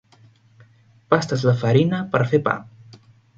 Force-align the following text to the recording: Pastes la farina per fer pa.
Pastes 1.15 1.43
la 1.49 1.53
farina 1.65 2.01
per 2.15 2.23
fer 2.33 2.41
pa. 2.49 2.57